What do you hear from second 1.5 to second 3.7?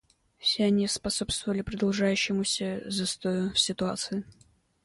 продолжающемуся застою в